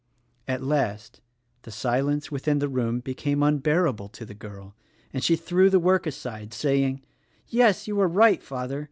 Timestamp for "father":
8.41-8.79